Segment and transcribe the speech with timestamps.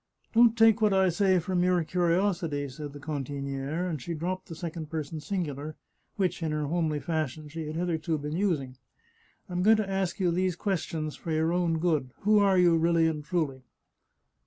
[0.33, 4.55] "Don't take what I say for mere curiosity," said the cantiniere, and she dropped the
[4.55, 5.75] second person singular,
[6.15, 8.77] which, in her homely fashion, she had hitherto been using."
[9.47, 12.09] I'm going to ask you these questions for your own good.
[12.21, 13.61] Who are you, really and truly